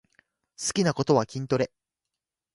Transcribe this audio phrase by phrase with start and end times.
[0.59, 1.71] 好きなことは筋トレ